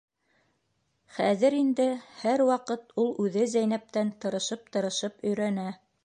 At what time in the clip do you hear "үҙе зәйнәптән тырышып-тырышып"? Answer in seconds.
3.25-5.25